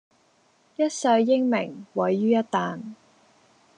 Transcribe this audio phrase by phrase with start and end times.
[0.03, 0.05] 一世
[1.21, 2.95] 英名毀於一旦